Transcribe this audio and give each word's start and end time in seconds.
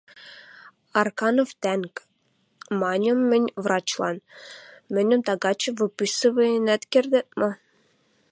—Арканов 0.99 1.49
тӓнг,— 1.61 1.95
маньым 2.81 3.19
мӹнь 3.29 3.47
врачлан,— 3.63 4.17
мӹньӹм 4.93 5.21
тагачы 5.27 5.69
выписываен 5.79 6.63
кердӓт 6.91 7.27
ма? 7.39 7.51